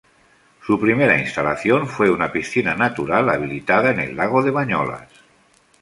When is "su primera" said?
0.65-1.19